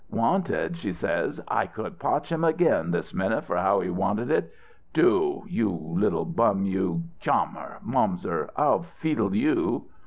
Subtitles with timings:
[0.09, 1.39] "'Wanted,' she says.
[1.47, 4.51] I could potch him again this minute for how he wanted it!
[4.93, 9.89] Du you little bum you Chammer Momser I'll feedle you!"